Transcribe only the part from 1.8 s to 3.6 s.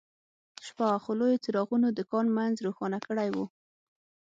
د کان منځ روښانه کړی و